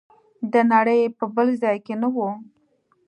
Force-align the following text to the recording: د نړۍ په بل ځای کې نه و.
د 0.53 0.53
نړۍ 0.73 1.01
په 1.17 1.25
بل 1.35 1.47
ځای 1.61 1.77
کې 1.85 1.93
نه 2.01 2.07
و. 2.15 2.17